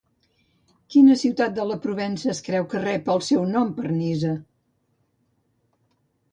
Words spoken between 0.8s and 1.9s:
Quina ciutat de la